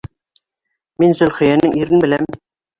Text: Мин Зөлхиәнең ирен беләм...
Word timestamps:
Мин 1.05 1.15
Зөлхиәнең 1.21 1.79
ирен 1.85 2.05
беләм... 2.07 2.29